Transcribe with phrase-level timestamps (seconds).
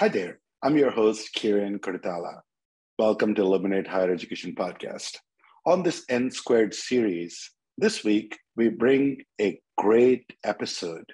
[0.00, 0.40] Hi there.
[0.60, 2.40] I'm your host, Kiran Kodithala.
[2.98, 5.18] Welcome to Illuminate Higher Education Podcast.
[5.66, 11.04] On this N Squared series, this week we bring a great episode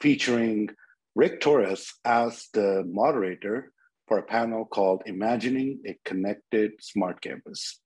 [0.00, 0.70] featuring
[1.14, 3.70] Rick Torres as the moderator
[4.08, 7.80] for a panel called Imagining a Connected Smart Campus.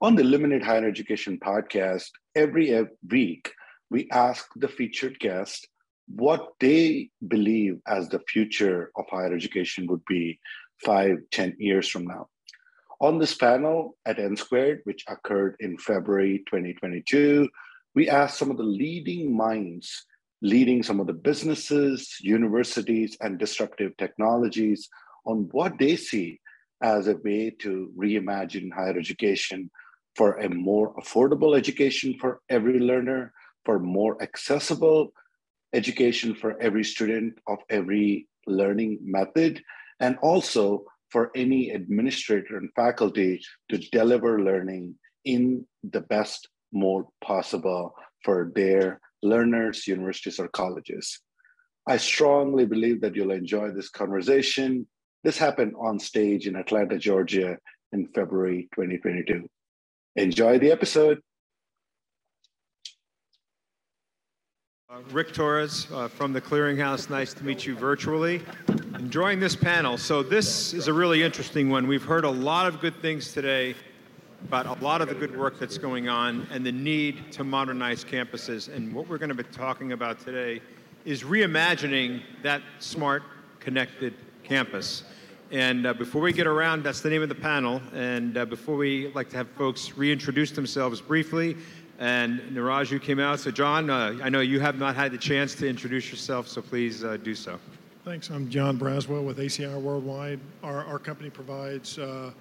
[0.00, 2.72] On the Illuminate Higher Education podcast, every
[3.10, 3.52] week
[3.90, 5.68] we ask the featured guest
[6.14, 10.38] what they believe as the future of higher education would be
[10.84, 12.28] five, ten years from now.
[13.00, 17.48] On this panel at N Squared, which occurred in February 2022,
[17.94, 20.06] we asked some of the leading minds
[20.42, 24.88] leading some of the businesses, universities, and disruptive technologies
[25.24, 26.40] on what they see
[26.82, 29.70] as a way to reimagine higher education
[30.16, 33.32] for a more affordable education for every learner,
[33.64, 35.12] for more accessible
[35.72, 39.62] education for every student of every learning method,
[40.00, 47.94] and also for any administrator and faculty to deliver learning in the best mode possible
[48.24, 51.20] for their learners, universities, or colleges.
[51.86, 54.86] I strongly believe that you'll enjoy this conversation.
[55.24, 57.58] This happened on stage in Atlanta, Georgia
[57.92, 59.48] in February 2022.
[60.16, 61.20] Enjoy the episode.
[65.10, 67.08] Rick Torres uh, from the Clearinghouse.
[67.08, 68.42] Nice to meet you virtually.
[68.94, 69.96] Enjoying this panel.
[69.96, 71.86] So, this is a really interesting one.
[71.86, 73.74] We've heard a lot of good things today
[74.44, 78.04] about a lot of the good work that's going on and the need to modernize
[78.04, 78.70] campuses.
[78.74, 80.60] And what we're going to be talking about today
[81.06, 83.22] is reimagining that smart,
[83.60, 84.12] connected
[84.44, 85.04] campus.
[85.52, 87.80] And uh, before we get around, that's the name of the panel.
[87.94, 91.56] And uh, before we like to have folks reintroduce themselves briefly,
[92.02, 93.38] and Niraju came out.
[93.38, 96.60] So, John, uh, I know you have not had the chance to introduce yourself, so
[96.60, 97.60] please uh, do so.
[98.04, 98.28] Thanks.
[98.28, 100.40] I'm John Braswell with ACI Worldwide.
[100.64, 102.32] Our, our company provides uh,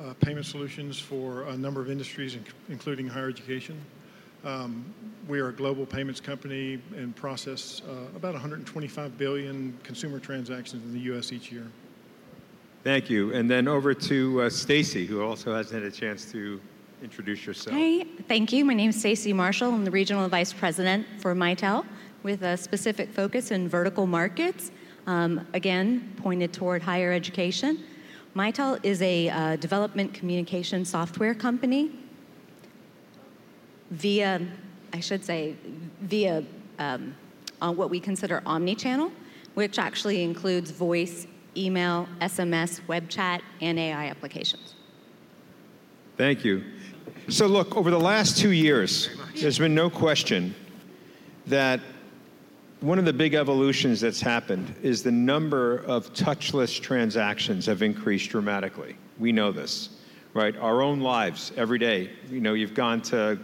[0.00, 2.38] uh, payment solutions for a number of industries,
[2.70, 3.78] including higher education.
[4.46, 4.86] Um,
[5.28, 10.94] we are a global payments company and process uh, about 125 billion consumer transactions in
[10.94, 11.32] the U.S.
[11.32, 11.66] each year.
[12.82, 13.34] Thank you.
[13.34, 16.62] And then over to uh, Stacy, who also hasn't had a chance to
[17.02, 17.74] introduce yourself.
[17.74, 18.64] Hey, thank you.
[18.64, 19.72] My name is Stacy Marshall.
[19.72, 21.84] I'm the regional vice president for Mitel
[22.22, 24.70] with a specific focus in vertical markets.
[25.06, 27.84] Um, again, pointed toward higher education.
[28.34, 31.90] Mitel is a uh, development communication software company
[33.90, 34.46] via,
[34.92, 35.54] I should say,
[36.00, 36.44] via
[36.78, 37.14] um,
[37.62, 39.10] on what we consider omni-channel,
[39.54, 41.26] which actually includes voice,
[41.56, 44.74] email, SMS, web chat, and AI applications.
[46.16, 46.64] Thank you.
[47.28, 50.54] So, look, over the last two years, there's been no question
[51.48, 51.80] that
[52.80, 58.30] one of the big evolutions that's happened is the number of touchless transactions have increased
[58.30, 58.96] dramatically.
[59.18, 59.88] We know this,
[60.34, 60.56] right?
[60.56, 62.10] Our own lives every day.
[62.30, 63.40] You know, you've gone to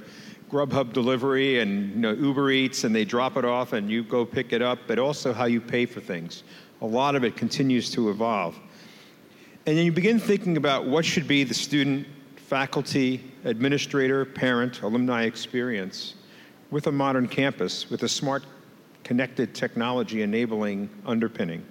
[0.48, 4.25] Grubhub delivery and you know, Uber Eats and they drop it off and you go
[4.25, 6.44] pick it up, but also how you pay for things.
[6.82, 8.56] A lot of it continues to evolve.
[9.66, 12.06] And then you begin thinking about what should be the student,
[12.53, 16.17] faculty, administrator, parent, alumni experience
[16.71, 18.45] with a modern campus, with a smart
[19.05, 21.65] connected technology enabling underpinning.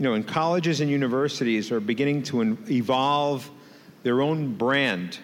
[0.00, 3.48] You know, and colleges and universities are beginning to evolve
[4.02, 5.20] their own brand.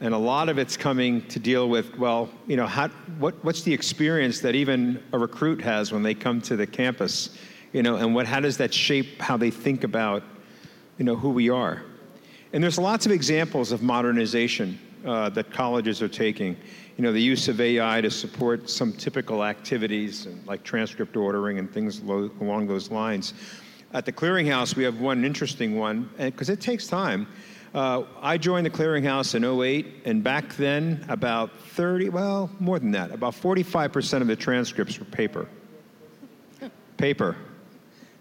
[0.00, 2.88] And a lot of it's coming to deal with, well, you know, how,
[3.20, 7.38] what, what's the experience that even a recruit has when they come to the campus?
[7.72, 10.24] You know, and what, how does that shape how they think about,
[10.98, 11.84] you know, who we are?
[12.52, 16.56] And there's lots of examples of modernization uh, that colleges are taking
[16.96, 21.70] you know, the use of AI to support some typical activities like transcript ordering and
[21.70, 23.34] things lo- along those lines.
[23.92, 27.28] At the clearinghouse, we have one interesting one, because it takes time.
[27.74, 32.90] Uh, I joined the clearinghouse in 08, and back then, about 30, well, more than
[32.92, 35.46] that, about 45% of the transcripts were paper.
[36.96, 37.36] paper.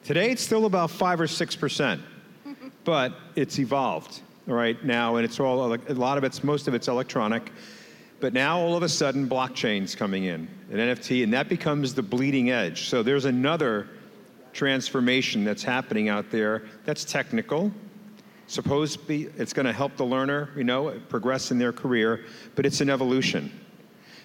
[0.04, 2.02] Today, it's still about 5 or 6%,
[2.84, 6.88] but it's evolved right now, and it's all, a lot of it's, most of it's
[6.88, 7.52] electronic.
[8.20, 12.02] But now all of a sudden, blockchain's coming in, an NFT, and that becomes the
[12.02, 12.88] bleeding edge.
[12.88, 13.90] So there's another
[14.54, 17.72] transformation that's happening out there that's technical.
[18.48, 22.26] Suppose it's going to help the learner, you know, progress in their career,
[22.56, 23.52] but it's an evolution.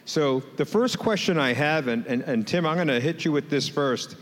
[0.05, 3.33] So the first question I have, and, and, and Tim, I'm going to hit you
[3.33, 4.17] with this first.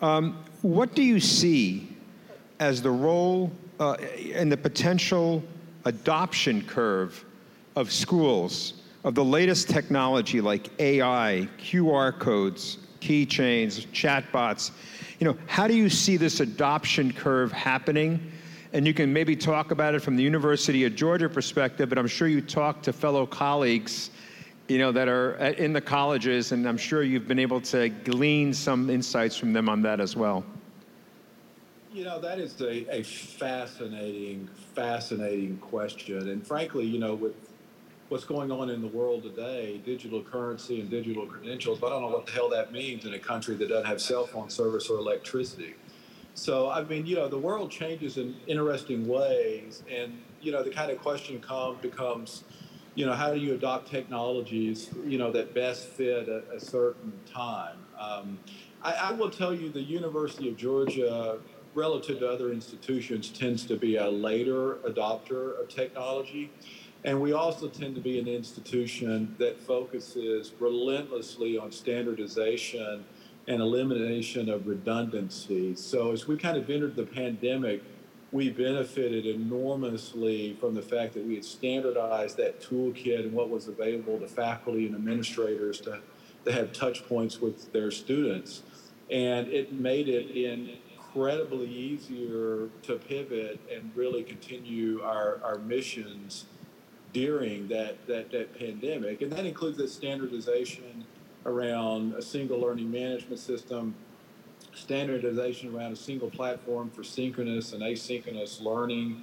[0.00, 1.88] Um, what do you see
[2.60, 3.92] as the role uh,
[4.34, 5.42] and the potential
[5.84, 7.24] adoption curve
[7.76, 8.74] of schools
[9.04, 14.72] of the latest technology like AI, QR codes, keychains, chatbots,
[15.20, 18.32] You know, how do you see this adoption curve happening?
[18.72, 22.08] And you can maybe talk about it from the University of Georgia perspective, but I'm
[22.08, 24.10] sure you talk to fellow colleagues,
[24.68, 28.52] you know, that are in the colleges, and I'm sure you've been able to glean
[28.52, 30.44] some insights from them on that as well.
[31.96, 36.28] You know, that is a, a fascinating, fascinating question.
[36.28, 37.32] And frankly, you know, with
[38.10, 42.08] what's going on in the world today, digital currency and digital credentials, I don't know
[42.08, 44.98] what the hell that means in a country that doesn't have cell phone service or
[44.98, 45.74] electricity.
[46.34, 49.82] So, I mean, you know, the world changes in interesting ways.
[49.90, 52.44] And, you know, the kind of question come, becomes,
[52.94, 57.14] you know, how do you adopt technologies, you know, that best fit a, a certain
[57.24, 57.78] time?
[57.98, 58.38] Um,
[58.82, 61.38] I, I will tell you the University of Georgia
[61.76, 66.50] relative to other institutions tends to be a later adopter of technology.
[67.04, 73.04] And we also tend to be an institution that focuses relentlessly on standardization
[73.46, 75.76] and elimination of redundancy.
[75.76, 77.82] So as we kind of entered the pandemic,
[78.32, 83.68] we benefited enormously from the fact that we had standardized that toolkit and what was
[83.68, 86.00] available to faculty and administrators to,
[86.44, 88.62] to have touch points with their students.
[89.10, 90.30] And it made it
[91.16, 96.44] incredibly easier to pivot and really continue our, our missions
[97.14, 99.22] during that, that, that pandemic.
[99.22, 101.06] And that includes the standardization
[101.46, 103.94] around a single learning management system,
[104.74, 109.22] standardization around a single platform for synchronous and asynchronous learning,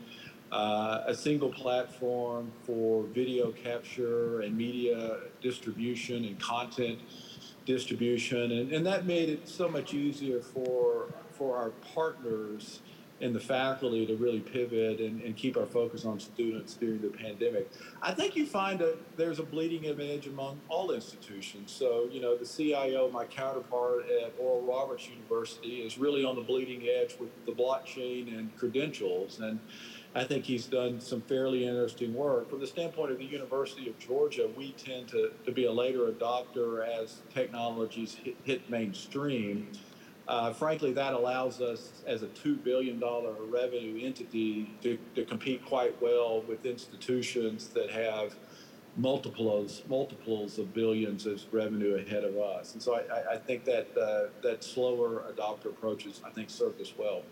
[0.52, 6.98] uh, a single platform for video capture and media distribution and content
[7.66, 8.52] distribution.
[8.52, 12.82] And, and that made it so much easier for, for our partners
[13.22, 17.08] and the faculty to really pivot and, and keep our focus on students during the
[17.08, 17.72] pandemic.
[18.02, 21.72] I think you find that there's a bleeding edge among all institutions.
[21.72, 26.42] So, you know, the CIO, my counterpart at Oral Roberts University, is really on the
[26.42, 29.40] bleeding edge with the blockchain and credentials.
[29.40, 29.60] And
[30.16, 32.50] I think he's done some fairly interesting work.
[32.50, 36.08] From the standpoint of the University of Georgia, we tend to, to be a later
[36.12, 39.70] adopter as technologies hit, hit mainstream.
[40.28, 43.02] Uh, frankly, that allows us as a $2 billion
[43.50, 48.34] revenue entity to, to compete quite well with institutions that have
[48.96, 52.74] multiples multiples of billions of revenue ahead of us.
[52.74, 56.80] And so I, I think that uh, that slower adopter approach has, I think, served
[56.80, 57.24] us well.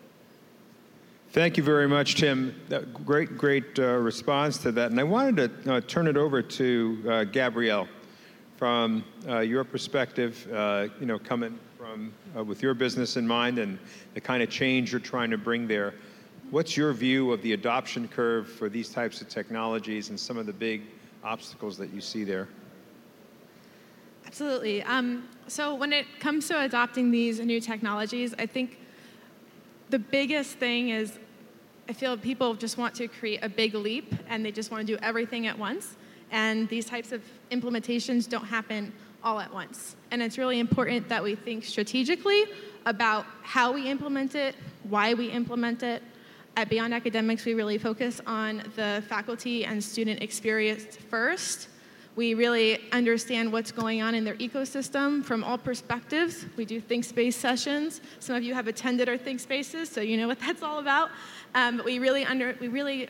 [1.31, 2.59] Thank you very much, Tim.
[2.67, 4.91] That great, great uh, response to that.
[4.91, 7.87] And I wanted to uh, turn it over to uh, Gabrielle
[8.57, 11.57] from uh, your perspective, uh, you know, coming
[11.91, 13.77] from uh, with your business in mind and
[14.13, 15.93] the kind of change you're trying to bring there.
[16.49, 20.45] What's your view of the adoption curve for these types of technologies and some of
[20.45, 20.83] the big
[21.21, 22.47] obstacles that you see there?
[24.25, 24.81] Absolutely.
[24.83, 28.79] Um, so when it comes to adopting these new technologies, I think
[29.89, 31.19] the biggest thing is
[31.89, 34.93] I feel people just want to create a big leap and they just want to
[34.93, 35.97] do everything at once.
[36.31, 37.21] And these types of
[37.51, 38.93] implementations don't happen
[39.23, 39.95] all at once.
[40.11, 42.45] And it's really important that we think strategically
[42.85, 46.03] about how we implement it, why we implement it.
[46.57, 51.69] At Beyond Academics, we really focus on the faculty and student experience first.
[52.17, 56.45] We really understand what's going on in their ecosystem from all perspectives.
[56.57, 58.01] We do think space sessions.
[58.19, 61.09] Some of you have attended our think spaces, so you know what that's all about.
[61.55, 63.07] Um, but we really, under, we really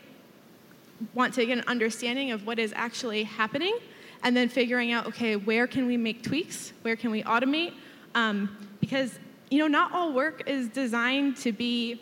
[1.15, 3.75] want to get an understanding of what is actually happening
[4.23, 6.73] and then figuring out, okay, where can we make tweaks?
[6.83, 7.73] Where can we automate?
[8.15, 12.01] Um, because, you know, not all work is designed to be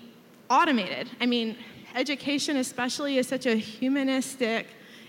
[0.49, 1.09] automated.
[1.21, 1.55] I mean,
[1.95, 4.67] education especially is such a humanistic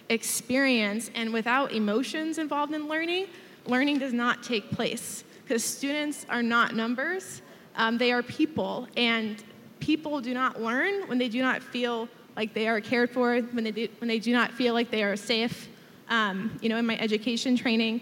[0.09, 3.27] experience, and without emotions involved in learning,
[3.67, 7.43] learning does not take place because students are not numbers,
[7.77, 9.43] um, they are people, and
[9.79, 13.65] people do not learn when they do not feel like they are cared for, when
[13.65, 15.69] they do, when they do not feel like they are safe,
[16.11, 18.01] um, you know, in my education training,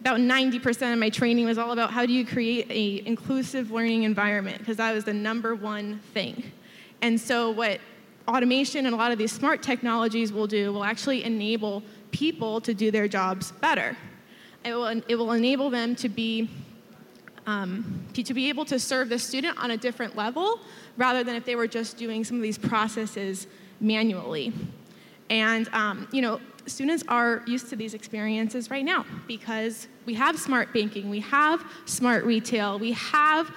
[0.00, 4.04] about 90% of my training was all about how do you create an inclusive learning
[4.04, 6.42] environment because that was the number one thing.
[7.02, 7.80] And so what
[8.26, 12.72] automation and a lot of these smart technologies will do will actually enable people to
[12.72, 13.96] do their jobs better.
[14.64, 16.48] It will, it will enable them to be
[17.46, 20.60] um, to be able to serve the student on a different level
[20.98, 23.46] rather than if they were just doing some of these processes
[23.80, 24.52] manually.
[25.30, 26.38] And um, you know,
[26.70, 31.64] students are used to these experiences right now because we have smart banking, we have
[31.84, 33.54] smart retail, we have,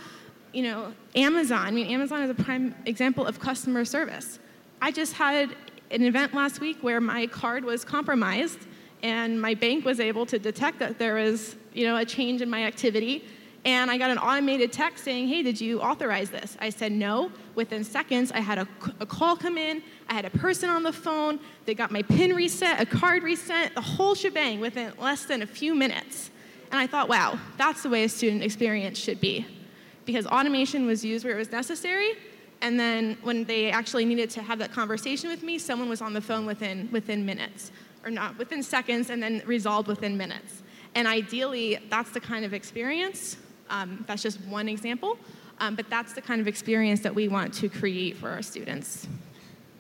[0.51, 1.65] you know, Amazon.
[1.65, 4.39] I mean, Amazon is a prime example of customer service.
[4.82, 5.55] I just had
[5.91, 8.60] an event last week where my card was compromised
[9.03, 12.50] and my bank was able to detect that there was, you know, a change in
[12.50, 13.25] my activity
[13.65, 16.58] And I got an automated text saying, hey, did you authorize this?
[16.60, 17.32] I said no.
[17.55, 18.67] Within seconds, I had a,
[19.00, 19.82] a, call come in.
[20.10, 21.39] I had a person on the phone.
[21.65, 25.48] They got my PIN reset, a card reset, the whole shebang within less than a
[25.48, 26.29] few minutes.
[26.72, 29.46] And I thought, wow, that's the way a student experience should be.
[30.03, 32.13] Because automation was used where it was necessary.
[32.62, 36.12] And then when they actually needed to have that conversation with me, someone was on
[36.12, 37.72] the phone within, within minutes,
[38.03, 40.63] or not within seconds, and then resolved within minutes.
[40.96, 43.38] And ideally, that's the kind of experience
[43.70, 45.17] um, that's just one example,
[45.60, 49.08] um, but that's the kind of experience that we want to create for our students.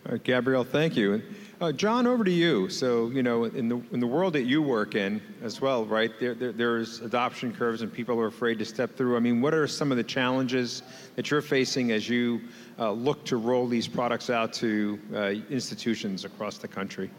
[0.05, 1.21] All right, Gabrielle, thank you.
[1.61, 2.67] Uh, John, over to you.
[2.67, 6.11] So, you know, in the, in the world that you work in as well, right,
[6.19, 9.15] there, there, there's adoption curves and people are afraid to step through.
[9.15, 10.83] I mean, what are some of the challenges
[11.15, 12.41] that you're facing as you
[12.79, 17.09] uh, look to roll these products out to uh, institutions across the country?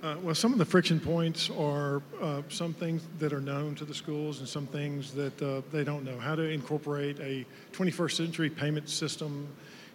[0.00, 3.84] Uh, well, some of the friction points are uh, some things that are known to
[3.84, 6.16] the schools and some things that uh, they don't know.
[6.16, 9.48] How to incorporate a 21st century payment system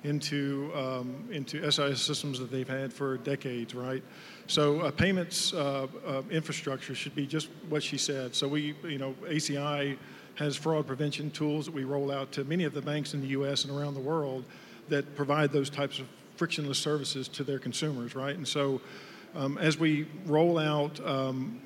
[0.03, 4.03] into um, into SIS systems that they've had for decades, right?
[4.47, 8.35] So uh, payments uh, uh, infrastructure should be just what she said.
[8.35, 9.97] So we, you know, ACI
[10.35, 13.27] has fraud prevention tools that we roll out to many of the banks in the
[13.27, 13.63] U.S.
[13.63, 14.43] and around the world
[14.89, 18.35] that provide those types of frictionless services to their consumers, right?
[18.35, 18.81] And so
[19.35, 21.59] um, as we roll out um,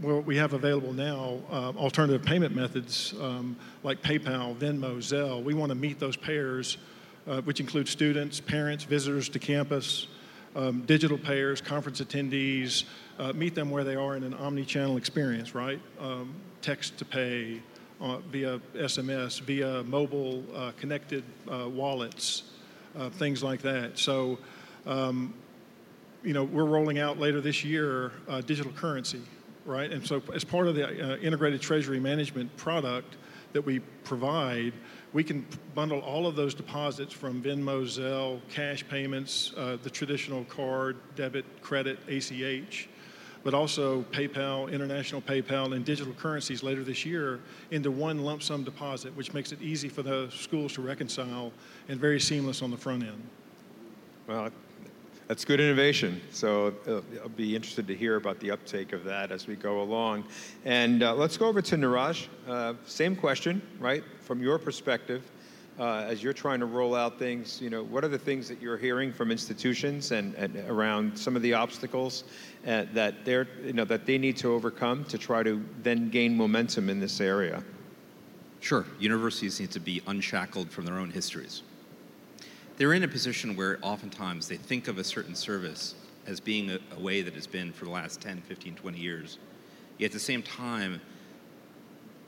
[0.00, 5.54] what we have available now, uh, alternative payment methods um, like PayPal, Venmo, Zelle, we
[5.54, 6.78] want to meet those payers,
[7.26, 10.06] uh, which include students, parents, visitors to campus,
[10.56, 12.84] um, digital payers, conference attendees,
[13.18, 15.80] uh, meet them where they are in an omni-channel experience, right?
[16.00, 17.62] Um, text to pay,
[18.00, 22.44] uh, via SMS, via mobile uh, connected uh, wallets,
[23.12, 23.98] things like that.
[23.98, 24.38] So
[26.22, 29.22] you know, we're rolling out later this year uh, digital currency,
[29.64, 29.90] right?
[29.90, 33.16] And so, as part of the uh, integrated treasury management product
[33.52, 34.72] that we provide,
[35.12, 40.44] we can bundle all of those deposits from Venmo, Zelle, cash payments, uh, the traditional
[40.44, 42.88] card, debit, credit, ACH,
[43.42, 48.62] but also PayPal, international PayPal, and digital currencies later this year into one lump sum
[48.62, 51.50] deposit, which makes it easy for the schools to reconcile
[51.88, 53.22] and very seamless on the front end.
[54.28, 54.50] Well,
[55.30, 56.20] that's good innovation.
[56.32, 59.80] So uh, I'll be interested to hear about the uptake of that as we go
[59.80, 60.24] along.
[60.64, 62.26] And uh, let's go over to Niraj.
[62.48, 64.02] Uh, same question, right?
[64.22, 65.22] From your perspective,
[65.78, 68.60] uh, as you're trying to roll out things, you know, what are the things that
[68.60, 72.24] you're hearing from institutions and, and around some of the obstacles
[72.66, 76.36] uh, that they're, you know, that they need to overcome to try to then gain
[76.36, 77.62] momentum in this area?
[78.58, 78.84] Sure.
[78.98, 81.62] Universities need to be unshackled from their own histories
[82.80, 85.94] they're in a position where oftentimes they think of a certain service
[86.26, 89.36] as being a, a, way that it's been for the last 10, 15, 20 years.
[89.98, 91.02] Yet at the same time,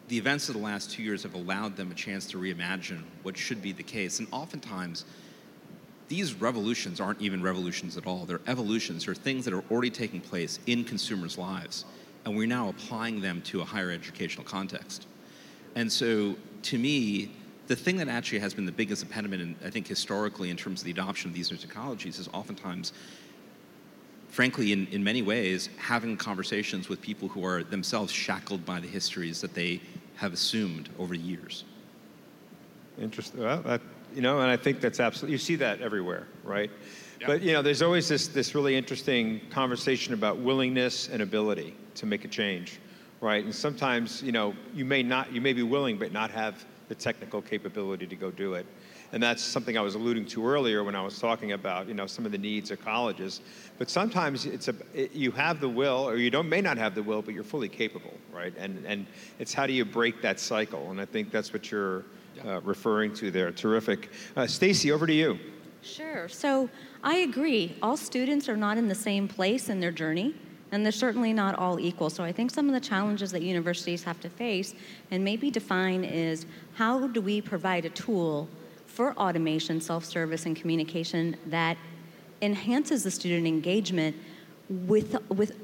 [0.09, 3.35] the events of the last two years have allowed them a chance to reimagine what
[3.35, 4.18] should be the case.
[4.18, 5.06] And oftentimes,
[6.09, 8.26] these revolutions aren't even revolutions at all.
[8.26, 11.87] They're evolutions, they're things that are already taking place in consumers' lives.
[12.26, 15.06] And we're now applying them to a higher educational context.
[15.76, 17.30] And so, to me,
[17.73, 20.83] the thing that actually has been the biggest impediment, in, I think, historically, in terms
[20.83, 22.93] of the adoption of these new technologies, is oftentimes,
[24.29, 28.87] frankly, in, in many ways, having conversations with people who are themselves shackled by the
[28.87, 29.81] histories that they
[30.17, 31.64] have assumed over the years.
[33.00, 33.41] Interesting.
[33.41, 33.81] Well, that,
[34.14, 36.71] you know, and I think that's absolutely, you see that everywhere, right?
[37.26, 42.05] But, you know, there's always this, this really interesting conversation about willingness and ability to
[42.05, 42.81] make a change,
[43.23, 43.43] right?
[43.43, 46.94] And sometimes, you know, you may not, you may be willing, but not have the
[46.94, 48.66] technical capability to go do it.
[49.12, 52.06] And that's something I was alluding to earlier when I was talking about, you know,
[52.06, 53.42] some of the needs of colleges.
[53.78, 56.94] But sometimes it's a, it, you have the will, or you don't may not have
[56.94, 58.54] the will, but you're fully capable, right?
[58.56, 59.06] And and
[59.38, 60.90] it's how do you break that cycle?
[60.90, 62.04] And I think that's what you're
[62.46, 63.52] uh, referring to there.
[63.52, 64.92] Terrific, uh, Stacy.
[64.92, 65.38] Over to you.
[65.82, 66.28] Sure.
[66.28, 66.70] So
[67.02, 67.76] I agree.
[67.82, 70.34] All students are not in the same place in their journey
[70.73, 72.11] and they're certainly not all equal.
[72.11, 74.75] So I think some of the challenges that universities have to face
[75.11, 78.49] and maybe define is how do we provide a tool
[78.87, 81.76] for automation, self-service, and communication that
[82.41, 84.17] enhances the student engagement
[84.69, 85.55] with, with,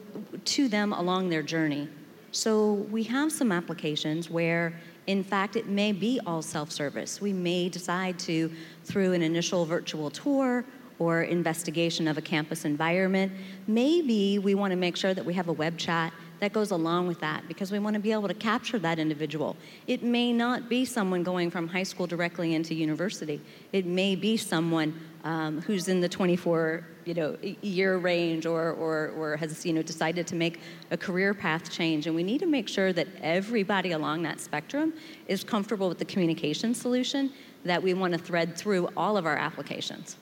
[0.44, 1.88] to them along their journey.
[2.30, 4.74] So we have some applications where
[5.08, 7.18] in fact, it may be all self service.
[7.18, 8.52] We may decide to,
[8.84, 10.66] through an initial virtual tour
[10.98, 13.32] or investigation of a campus environment,
[13.66, 17.08] maybe we want to make sure that we have a web chat that goes along
[17.08, 19.56] with that because we want to be able to capture that individual.
[19.86, 23.40] It may not be someone going from high school directly into university.
[23.72, 29.08] It may be someone um, who's in the 24 you know, year range or, or,
[29.16, 32.06] or has you know, decided to make a career path change.
[32.06, 34.92] And we need to make sure that everybody along that spectrum
[35.26, 37.32] is comfortable with the communication solution
[37.64, 40.16] that we want to thread through all of our applications.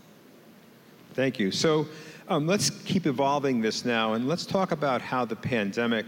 [1.16, 1.50] Thank you.
[1.50, 1.86] So
[2.28, 6.04] um, let's keep evolving this now, and let's talk about how the pandemic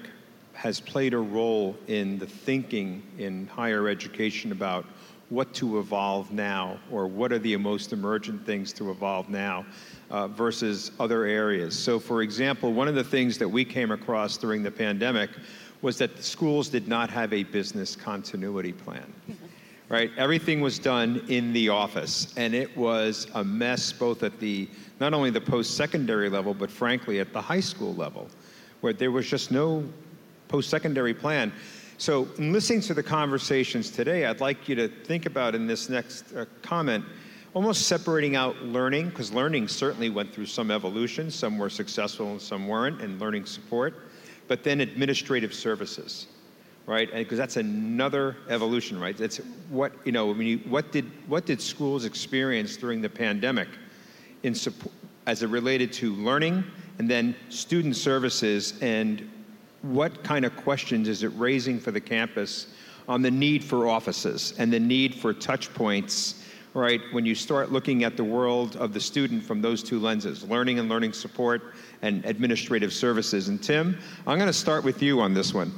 [0.53, 4.85] has played a role in the thinking in higher education about
[5.31, 9.65] what to evolve now or what are the most emergent things to evolve now
[10.11, 11.79] uh, versus other areas.
[11.79, 15.31] So, for example, one of the things that we came across during the pandemic
[15.81, 19.11] was that schools did not have a business continuity plan.
[19.89, 20.11] Right?
[20.19, 24.69] Everything was done in the office, and it was a mess both at the
[25.01, 28.29] not only the post-secondary level, but frankly at the high school level,
[28.81, 29.85] where there was just no
[30.49, 31.53] post-secondary plan.
[31.97, 35.89] So, in listening to the conversations today, I'd like you to think about in this
[35.89, 37.05] next uh, comment
[37.55, 41.31] almost separating out learning, because learning certainly went through some evolution.
[41.31, 43.95] Some were successful and some weren't, and learning support.
[44.47, 46.29] But then administrative services,
[46.89, 47.13] right?
[47.13, 49.17] Because that's another evolution, right?
[49.17, 49.37] That's
[49.69, 50.31] what you know.
[50.31, 53.69] I mean, what did what did schools experience during the pandemic,
[54.43, 54.93] in support,
[55.27, 56.65] as it related to learning,
[56.99, 59.31] and then student services and
[59.83, 62.69] what kind of questions is it raising for the campus
[63.07, 66.43] on the need for offices and the need for touch points,
[66.75, 67.01] right?
[67.13, 70.79] When you start looking at the world of the student from those two lenses, learning
[70.79, 73.49] and learning support and administrative services.
[73.49, 75.71] And Tim, I'm going to start with you on this one.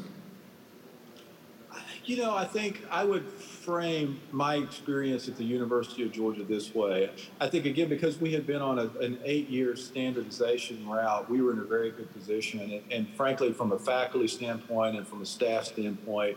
[2.11, 6.75] You know, I think I would frame my experience at the University of Georgia this
[6.75, 7.09] way.
[7.41, 11.41] I think, again, because we had been on a, an eight year standardization route, we
[11.41, 12.59] were in a very good position.
[12.59, 16.37] And, and, frankly, from a faculty standpoint and from a staff standpoint,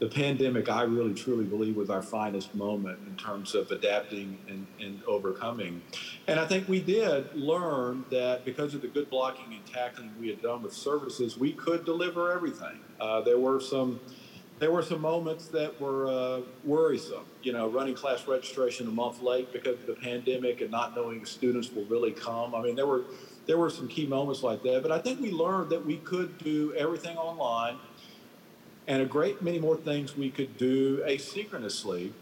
[0.00, 4.66] the pandemic, I really truly believe, was our finest moment in terms of adapting and,
[4.80, 5.80] and overcoming.
[6.26, 10.26] And I think we did learn that because of the good blocking and tackling we
[10.26, 12.80] had done with services, we could deliver everything.
[13.00, 14.00] Uh, there were some
[14.58, 17.24] there were some moments that were uh, worrisome.
[17.42, 21.22] You know, running class registration a month late because of the pandemic and not knowing
[21.22, 22.54] if students will really come.
[22.54, 23.04] I mean, there were
[23.46, 24.82] there were some key moments like that.
[24.82, 27.76] But I think we learned that we could do everything online,
[28.86, 32.12] and a great many more things we could do asynchronously.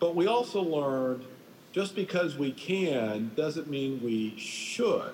[0.00, 1.24] But we also learned
[1.72, 5.12] just because we can doesn't mean we should.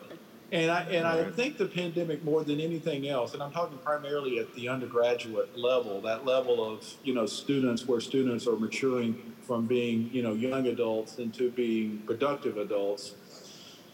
[0.52, 1.26] And I and right.
[1.26, 5.56] I think the pandemic more than anything else, and I'm talking primarily at the undergraduate
[5.56, 10.32] level, that level of you know students where students are maturing from being you know
[10.32, 13.14] young adults into being productive adults.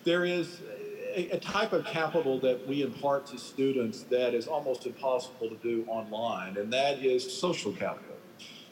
[0.05, 0.63] There is
[1.15, 5.57] a, a type of capital that we impart to students that is almost impossible to
[5.57, 8.17] do online, and that is social capital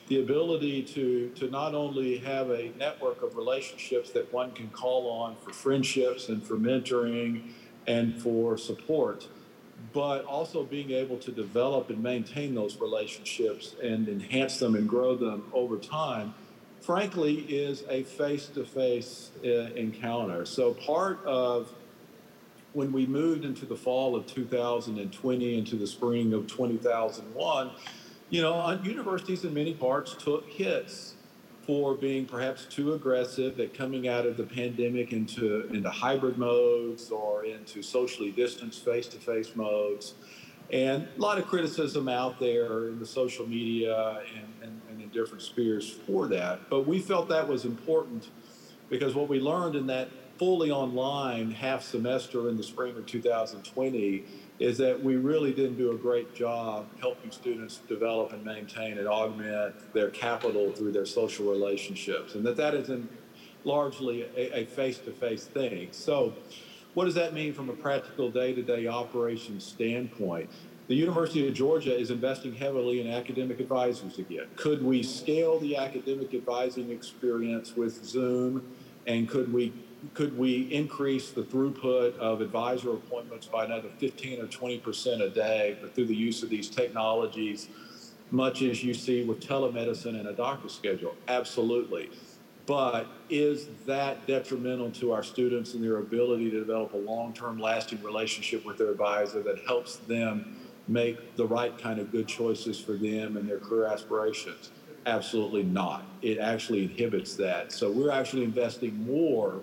[0.06, 5.10] the ability to, to not only have a network of relationships that one can call
[5.10, 7.40] on for friendships and for mentoring
[7.86, 9.26] and for support,
[9.92, 15.16] but also being able to develop and maintain those relationships and enhance them and grow
[15.16, 16.34] them over time,
[16.80, 20.44] frankly, is a face to face encounter.
[20.44, 21.72] So, part of
[22.72, 27.70] when we moved into the fall of 2020 into the spring of 2001,
[28.30, 31.13] you know, universities in many parts took hits
[31.66, 37.10] for being perhaps too aggressive at coming out of the pandemic into into hybrid modes
[37.10, 40.14] or into socially distanced face-to-face modes.
[40.70, 45.08] And a lot of criticism out there in the social media and, and, and in
[45.10, 46.70] different spheres for that.
[46.70, 48.28] But we felt that was important
[48.88, 54.24] because what we learned in that fully online half semester in the spring of 2020
[54.58, 59.08] is that we really didn't do a great job helping students develop and maintain and
[59.08, 63.08] augment their capital through their social relationships, and that that is in
[63.64, 65.88] largely a, face-to-face thing.
[65.90, 66.34] So,
[66.92, 70.48] what does that mean from a practical day-to-day operations standpoint?
[70.86, 74.46] The University of Georgia is investing heavily in academic advisors again.
[74.54, 78.70] Could we scale the academic advising experience with Zoom?
[79.06, 79.72] And could we
[80.12, 85.30] could we increase the throughput of advisor appointments by another 15 or 20 percent a
[85.30, 87.68] day through the use of these technologies,
[88.30, 91.14] much as you see with telemedicine and a doctor schedule?
[91.28, 92.10] Absolutely.
[92.66, 97.58] But is that detrimental to our students and their ability to develop a long term
[97.58, 100.56] lasting relationship with their advisor that helps them
[100.88, 104.70] make the right kind of good choices for them and their career aspirations?
[105.06, 106.06] Absolutely not.
[106.22, 107.72] It actually inhibits that.
[107.72, 109.60] So we're actually investing more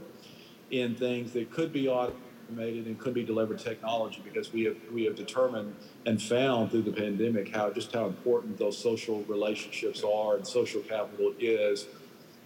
[0.72, 5.04] in things that could be automated and could be delivered technology because we have we
[5.06, 10.36] have determined and found through the pandemic how just how important those social relationships are
[10.36, 11.88] and social capital is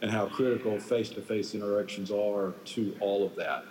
[0.01, 3.63] and how critical face-to-face interactions are to all of that.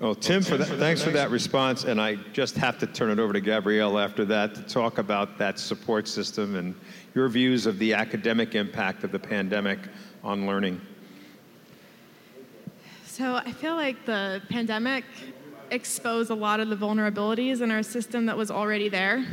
[0.00, 3.20] Well, Tim, for that, thanks for that response, and I just have to turn it
[3.20, 6.74] over to Gabrielle after that to talk about that support system and
[7.14, 9.78] your views of the academic impact of the pandemic
[10.24, 10.80] on learning.
[13.22, 15.04] So I feel like the pandemic
[15.70, 19.24] exposed a lot of the vulnerabilities in our system that was already there.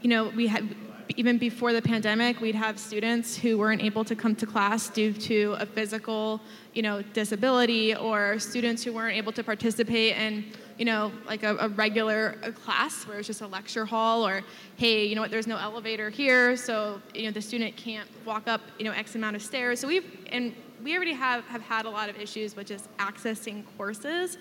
[0.00, 0.74] You know, we had
[1.16, 5.12] even before the pandemic, we'd have students who weren't able to come to class due
[5.12, 6.40] to a physical,
[6.74, 10.44] you know, disability, or students who weren't able to participate in,
[10.78, 12.32] you know, like a, a regular
[12.64, 14.42] class where it's just a lecture hall, or
[14.74, 18.48] hey, you know what, there's no elevator here, so you know the student can't walk
[18.48, 19.78] up, you know, X amount of stairs.
[19.78, 23.64] So we've and we already have have had a lot of issues with just accessing
[23.76, 24.38] courses.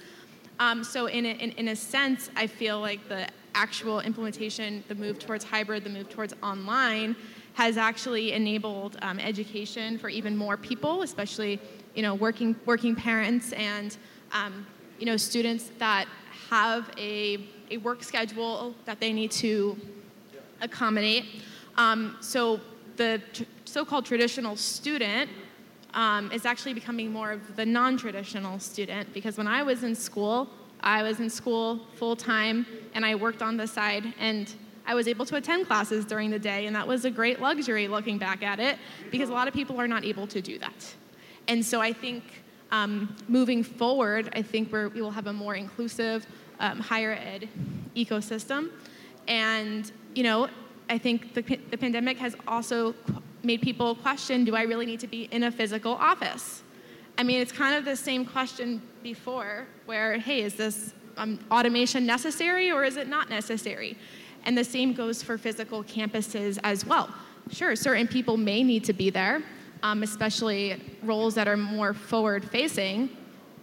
[0.59, 4.95] Um, so in a, in, in a sense, I feel like the actual implementation, the
[4.95, 7.15] move towards hybrid, the move towards online,
[7.53, 11.59] has actually enabled um, education for even more people, especially
[11.95, 13.97] you know working working parents and
[14.31, 14.65] um,
[14.99, 16.07] you know students that
[16.49, 19.77] have a, a work schedule that they need to
[20.61, 21.25] accommodate.
[21.77, 22.59] Um, so
[22.97, 25.29] the tr- so-called traditional student
[25.93, 30.49] um, is actually becoming more of the non-traditional student because when I was in school,
[30.81, 34.53] I was in school full time and I worked on the side and
[34.85, 37.87] I was able to attend classes during the day and that was a great luxury
[37.87, 38.77] looking back at it
[39.11, 40.95] because a lot of people are not able to do that.
[41.47, 42.23] And so I think
[42.71, 46.25] um, moving forward, I think we will have a more inclusive
[46.59, 47.49] um, higher ed
[47.95, 48.69] ecosystem.
[49.27, 50.47] And, you know,
[50.89, 52.93] I think the, the pandemic has also
[53.43, 56.63] made people question do I really need to be in a physical office?
[57.17, 62.05] I mean, it's kind of the same question before, where, hey, is this um, automation
[62.05, 63.97] necessary or is it not necessary?
[64.45, 67.13] And the same goes for physical campuses as well.
[67.51, 69.43] Sure, certain people may need to be there,
[69.83, 73.09] um, especially roles that are more forward facing.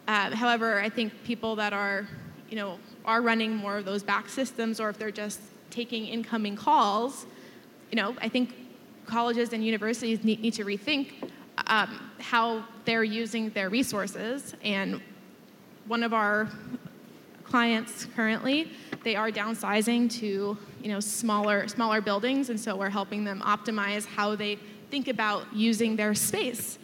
[0.07, 2.07] Uh, however, I think people that are,
[2.49, 6.55] you know, are running more of those back systems or if they're just taking incoming
[6.55, 7.27] calls,
[7.91, 8.55] you know, I think
[9.09, 11.31] colleges and universities need, need to rethink
[11.66, 14.55] um, how they're using their resources.
[14.62, 15.01] And
[15.87, 16.49] one of our
[17.44, 18.71] clients currently,
[19.05, 24.05] they are downsizing to you know smaller smaller buildings, and so we're helping them optimize
[24.05, 24.59] how they
[24.90, 26.79] think about using their space.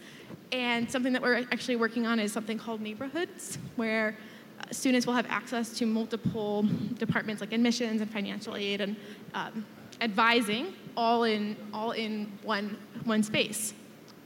[0.51, 4.17] And something that we're actually working on is something called neighborhoods, where
[4.59, 8.95] uh, students will have access to multiple departments like admissions and financial aid and
[9.33, 9.65] um,
[10.01, 13.73] advising all in all in one one space.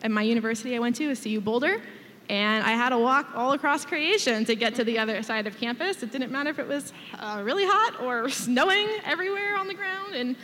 [0.04, 1.82] At my university I went to CU Boulder,
[2.30, 5.58] and I had to walk all across creation to get to the other side of
[5.58, 6.04] campus.
[6.04, 10.16] It didn't matter if it was uh, really hot or snowing everywhere on the ground,
[10.16, 10.36] and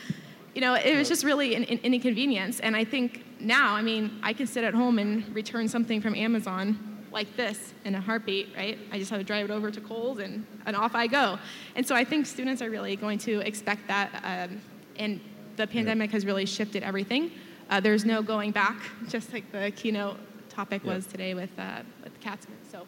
[0.54, 2.60] you know it was just really an, an inconvenience.
[2.60, 6.16] And I think now, I mean, I can sit at home and return something from
[6.16, 8.78] Amazon like this in a heartbeat, right?
[8.92, 11.40] I just have to drive it over to Kohl's and, and off I go.
[11.76, 14.62] And so I think students are really going to expect that, um,
[14.98, 15.20] and
[15.56, 17.32] the pandemic has really shifted everything.
[17.70, 18.78] Uh, there's no going back,
[19.10, 20.18] just like the keynote
[20.50, 22.56] topic was today with, uh, with Katzman.
[22.72, 22.86] So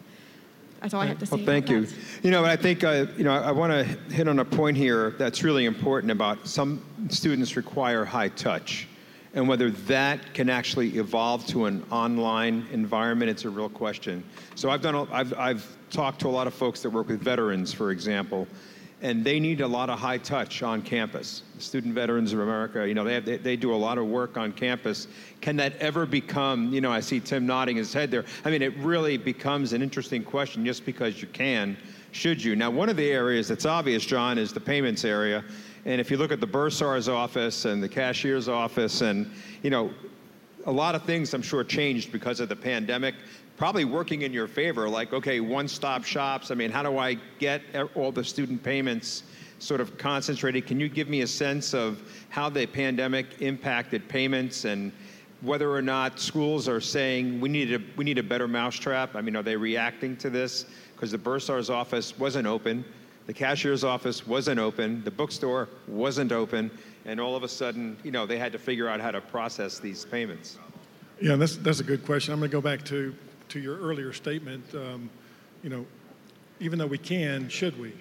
[0.81, 1.35] that's all I have to say.
[1.35, 1.85] Well, thank you.
[1.85, 1.95] that.
[2.23, 5.11] You know, I think, uh, you know, I want to hit on a point here
[5.17, 8.87] that's really important about some students require high touch.
[9.33, 14.23] And whether that can actually evolve to an online environment, it's a real question.
[14.55, 17.21] So I've done, a- I've, I've talked to a lot of folks that work with
[17.21, 18.47] veterans, for example,
[19.01, 21.43] and they need a lot of high touch on campus.
[21.59, 24.37] Student Veterans of America, you know, they, have, they, they do a lot of work
[24.37, 25.07] on campus.
[25.39, 28.25] Can that ever become, you know, I see Tim nodding his head there.
[28.43, 31.77] I mean, it really becomes an interesting question just because you can,
[32.11, 32.55] should you?
[32.55, 35.43] Now, one of the areas that's obvious, John, is the payments area.
[35.85, 39.31] And if you look at the bursar's office and the cashier's office, and,
[39.61, 39.91] you know,
[40.65, 43.15] a lot of things I'm sure changed because of the pandemic,
[43.57, 46.51] probably working in your favor, like, okay, one-stop shops.
[46.51, 47.61] I mean, how do I get
[47.95, 49.23] all the student payments
[49.59, 50.67] sort of concentrated?
[50.67, 54.91] Can you give me a sense of how the pandemic impacted payments and
[55.41, 59.15] whether or not schools are saying we need a, we need a better mousetrap?
[59.15, 60.65] I mean, are they reacting to this?
[60.95, 62.85] Because the bursar's office wasn't open.
[63.25, 66.71] The cashier's office wasn't open, the bookstore wasn't open,
[67.03, 69.79] and all of a sudden, you know, they had to figure out how to process
[69.79, 70.57] these payments.
[71.19, 72.33] Yeah, that's, that's a good question.
[72.33, 73.13] I'm going to go back to,
[73.49, 74.63] to your earlier statement.
[74.73, 75.09] Um,
[75.63, 75.85] you know,
[76.59, 77.93] even though we can, should we?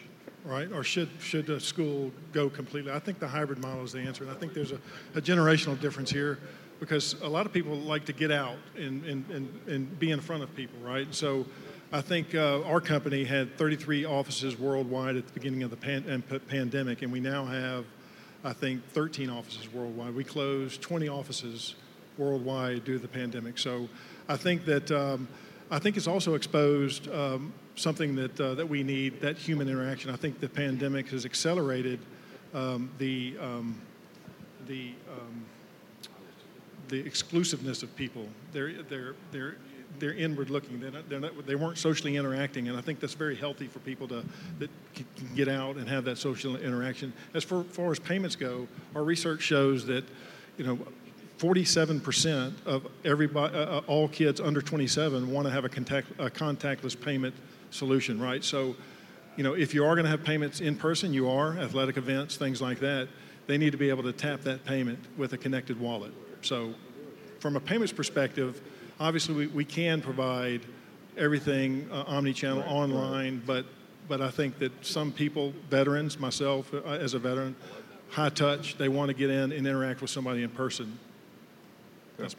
[0.44, 0.70] Right?
[0.70, 2.92] Or should, should a school go completely?
[2.92, 4.22] I think the hybrid model is the answer.
[4.22, 4.78] And I think there's a,
[5.16, 6.38] a generational difference here
[6.78, 10.20] because a lot of people like to get out and, and, and, and be in
[10.20, 11.12] front of people, right?
[11.12, 11.46] So
[11.92, 16.22] I think uh, our company had 33 offices worldwide at the beginning of the pan-
[16.48, 17.84] pandemic, and we now have,
[18.44, 20.14] I think, 13 offices worldwide.
[20.14, 21.76] We closed 20 offices
[22.18, 23.58] worldwide due to the pandemic.
[23.58, 23.88] So
[24.28, 25.28] I think that um,
[25.70, 30.10] I think it's also exposed um, something that uh, that we need that human interaction.
[30.10, 32.00] I think the pandemic has accelerated
[32.54, 33.80] um, the um,
[34.66, 35.44] the um,
[36.88, 38.26] the exclusiveness of people.
[38.52, 39.56] They're they're they're
[39.98, 40.80] they're inward looking.
[40.80, 43.78] They're not, they're not, they weren't socially interacting, and I think that's very healthy for
[43.80, 44.24] people to
[44.58, 47.12] that can get out and have that social interaction.
[47.34, 50.04] As far, far as payments go, our research shows that,
[50.58, 50.78] you know,
[51.38, 56.30] 47% of everybody, uh, uh, all kids under 27 want to have a, contact, a
[56.30, 57.34] contactless payment
[57.70, 58.42] solution, right?
[58.42, 58.74] So,
[59.36, 62.36] you know, if you are going to have payments in person, you are athletic events,
[62.36, 63.08] things like that.
[63.46, 66.12] They need to be able to tap that payment with a connected wallet.
[66.40, 66.74] So,
[67.40, 68.62] from a payments perspective,
[68.98, 70.62] obviously we, we can provide
[71.18, 73.46] everything uh, omni-channel right, online, right.
[73.46, 73.66] but
[74.08, 77.56] but I think that some people, veterans, myself uh, as a veteran,
[78.10, 80.98] high touch, they want to get in and interact with somebody in person.
[82.18, 82.36] That's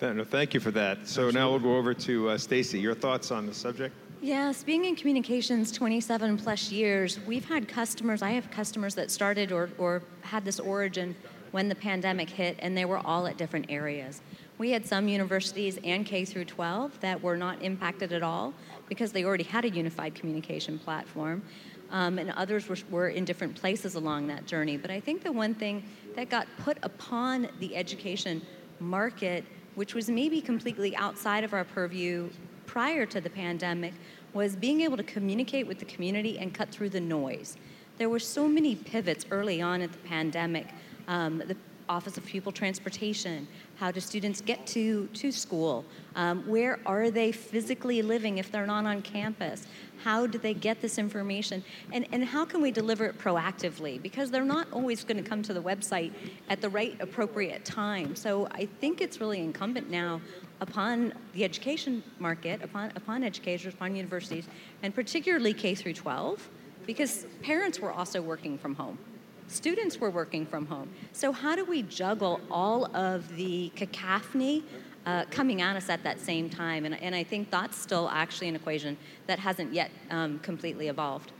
[0.00, 0.98] no, thank you for that.
[0.98, 1.40] So Absolutely.
[1.40, 2.78] now we'll go over to uh, Stacy.
[2.78, 3.94] Your thoughts on the subject?
[4.20, 9.52] Yes, being in communications 27 plus years, we've had customers, I have customers that started
[9.52, 11.14] or, or had this origin
[11.50, 14.20] when the pandemic hit, and they were all at different areas.
[14.58, 18.52] We had some universities and K through 12 that were not impacted at all
[18.88, 21.42] because they already had a unified communication platform.
[21.90, 24.76] Um, and others were, were in different places along that journey.
[24.76, 25.84] But I think the one thing
[26.16, 28.42] that got put upon the education
[28.80, 32.28] market, which was maybe completely outside of our purview
[32.66, 33.94] prior to the pandemic,
[34.32, 37.56] was being able to communicate with the community and cut through the noise.
[37.98, 40.66] There were so many pivots early on at the pandemic.
[41.08, 41.56] Um, the
[41.88, 43.46] Office of Pupil Transportation,
[43.76, 45.84] how do students get to, to school?
[46.14, 49.66] Um, where are they physically living if they're not on campus?
[50.02, 51.64] How do they get this information?
[51.92, 54.00] And, and how can we deliver it proactively?
[54.00, 56.12] Because they're not always going to come to the website
[56.48, 58.16] at the right appropriate time.
[58.16, 60.20] So I think it's really incumbent now
[60.60, 64.46] upon the education market, upon, upon educators, upon universities,
[64.82, 66.48] and particularly K through 12,
[66.86, 68.98] because parents were also working from home
[69.48, 70.90] students were working from home.
[71.12, 74.64] So, how do we juggle all of the cacophony
[75.04, 76.84] uh, coming at us at that same time?
[76.84, 81.32] And, and, I think that's still actually an equation that hasn't yet um, completely evolved.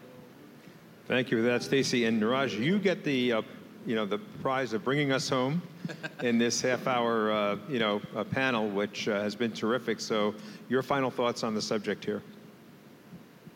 [1.06, 2.04] Thank you for that, Stacy.
[2.06, 3.42] And Niraj, you get the, uh,
[3.86, 5.62] you know, the prize of bringing us home
[6.22, 10.00] in this half-hour, uh, you know, uh, panel, which uh, has been terrific.
[10.00, 10.34] So,
[10.68, 12.22] your final thoughts on the subject here?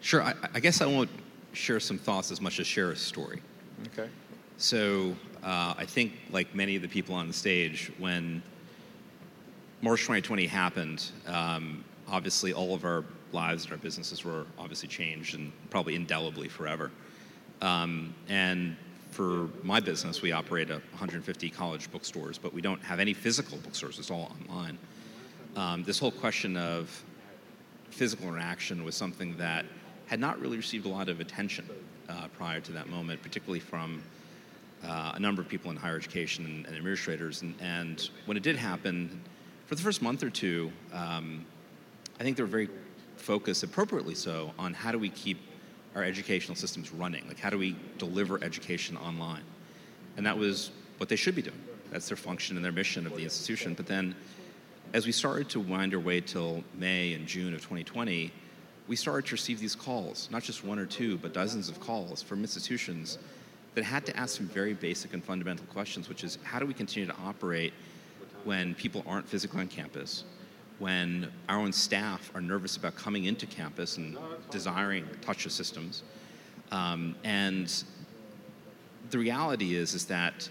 [0.01, 0.23] Sure.
[0.23, 1.11] I, I guess I won't
[1.53, 3.43] share some thoughts as much as share a story.
[3.93, 4.09] Okay.
[4.61, 8.43] So uh, I think, like many of the people on the stage, when
[9.81, 15.35] March 2020 happened, um, obviously all of our lives and our businesses were obviously changed
[15.35, 16.91] and probably indelibly forever.
[17.63, 18.77] Um, and
[19.11, 23.99] for my business, we operate 150 college bookstores, but we don't have any physical bookstores.
[23.99, 24.77] It's all online.
[25.57, 27.03] Um, this whole question of
[27.89, 29.65] physical interaction was something that
[30.05, 31.67] had not really received a lot of attention
[32.11, 34.03] uh, prior to that moment, particularly from
[34.85, 37.43] uh, a number of people in higher education and, and administrators.
[37.43, 39.21] And, and, when it did happen,
[39.67, 41.45] for the first month or two, um,
[42.19, 42.69] I think they were very
[43.17, 45.39] focused, appropriately so, on how do we keep
[45.95, 47.27] our educational systems running?
[47.29, 49.43] Like, how do we deliver education online?
[50.17, 51.61] And that was what they should be doing.
[51.91, 53.75] That's their function and their mission of the institution.
[53.75, 54.15] But then,
[54.93, 58.33] as we started to wind our way till May and June of 2020,
[58.89, 62.23] we started to receive these calls, not just one or two, but dozens of calls
[62.23, 63.19] from institutions
[63.75, 66.75] that had to ask some very basic and fundamental questions, which is how do we
[66.75, 67.73] continue to operate
[68.45, 70.25] when people aren't physically on campus,
[70.79, 74.17] when our own staff are nervous about coming into campus and
[74.51, 76.03] desiring touchless systems.
[76.73, 77.85] Um, and
[79.11, 80.49] the reality is, is that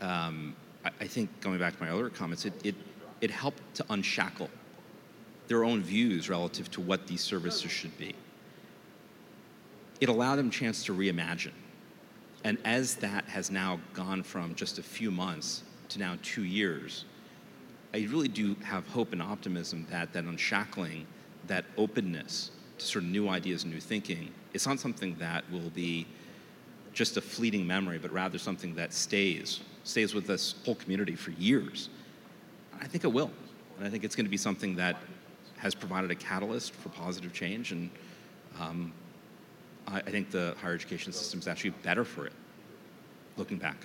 [0.00, 2.74] um, I, I, think going back to my earlier comments, it, it,
[3.20, 4.50] it helped to unshackle
[5.48, 8.14] their own views relative to what these services should be.
[10.00, 11.52] It allowed them a chance to reimagine
[12.44, 17.06] and as that has now gone from just a few months to now two years,
[17.94, 21.06] I really do have hope and optimism that that unshackling,
[21.46, 25.70] that openness to sort of new ideas and new thinking, it's not something that will
[25.70, 26.06] be
[26.92, 31.30] just a fleeting memory, but rather something that stays, stays with this whole community for
[31.32, 31.88] years.
[32.80, 33.30] I think it will.
[33.78, 34.96] And I think it's going to be something that
[35.56, 37.90] has provided a catalyst for positive change and
[38.60, 38.92] um,
[39.88, 42.32] I, I think the higher education system is actually better for it,
[43.36, 43.76] looking back.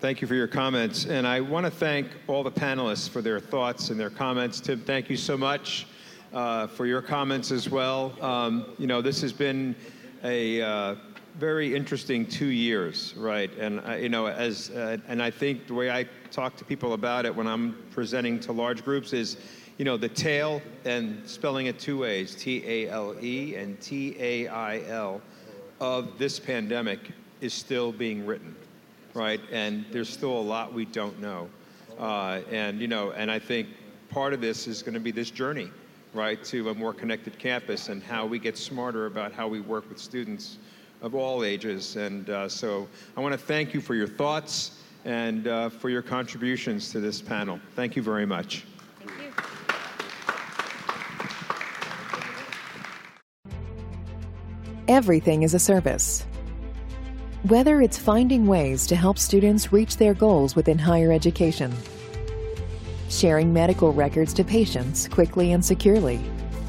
[0.00, 1.06] Thank you for your comments.
[1.06, 4.60] And I want to thank all the panelists for their thoughts and their comments.
[4.60, 5.86] Tim, thank you so much
[6.32, 8.12] uh, for your comments as well.
[8.20, 9.74] Um, you know, this has been
[10.22, 10.96] a, uh,
[11.36, 13.50] very interesting two years, right?
[13.58, 16.92] And uh, you know, as uh, and I think the way I talk to people
[16.92, 19.36] about it when I'm presenting to large groups is,
[19.78, 24.16] you know, the tail and spelling it two ways: T A L E and T
[24.18, 25.20] A I L
[25.80, 27.00] of this pandemic
[27.40, 28.54] is still being written,
[29.14, 29.40] right?
[29.50, 31.48] And there's still a lot we don't know,
[31.98, 33.68] uh, and you know, and I think
[34.10, 35.70] part of this is going to be this journey,
[36.12, 39.88] right, to a more connected campus and how we get smarter about how we work
[39.88, 40.58] with students
[41.02, 41.96] of all ages.
[41.96, 46.00] And uh, so I want to thank you for your thoughts and uh, for your
[46.00, 47.58] contributions to this panel.
[47.74, 48.64] Thank you very much.
[54.86, 56.26] Everything is a service.
[57.44, 61.72] Whether it's finding ways to help students reach their goals within higher education,
[63.08, 66.20] sharing medical records to patients quickly and securely,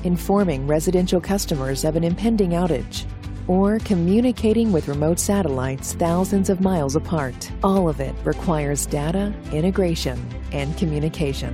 [0.05, 3.03] informing residential customers of an impending outage,
[3.49, 7.51] or communicating with remote satellites thousands of miles apart.
[7.65, 11.53] All of it requires data, integration, and communication.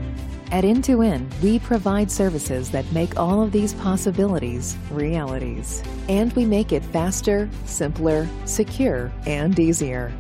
[0.52, 5.82] At N2N, we provide services that make all of these possibilities realities.
[6.10, 10.12] And we make it faster, simpler, secure, and easier.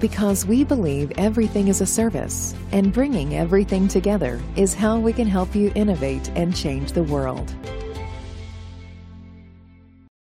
[0.00, 5.28] Because we believe everything is a service, and bringing everything together is how we can
[5.28, 7.54] help you innovate and change the world.